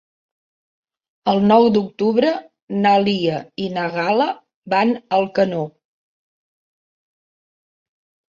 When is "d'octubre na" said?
1.73-2.93